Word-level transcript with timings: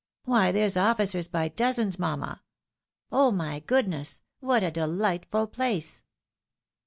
Why 0.25 0.51
there's 0.51 0.73
oflBcers 0.73 1.29
by 1.29 1.49
dozens, 1.49 1.99
mamma! 1.99 2.41
Oh! 3.11 3.29
my 3.31 3.59
goodness! 3.59 4.21
what 4.39 4.63
a 4.63 4.71
dehghtful 4.71 5.51
place 5.51 6.03